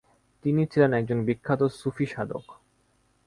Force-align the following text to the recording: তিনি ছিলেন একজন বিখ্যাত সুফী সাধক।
তিনি 0.45 0.61
ছিলেন 0.65 0.91
একজন 0.93 1.19
বিখ্যাত 1.25 1.61
সুফী 1.79 2.05
সাধক। 2.05 2.45